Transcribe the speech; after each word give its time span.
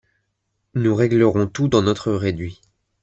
Nous 0.73 0.95
réglerons 0.95 1.45
tout 1.45 1.67
dans 1.67 1.83
notre 1.83 2.11
réduit. 2.11 2.59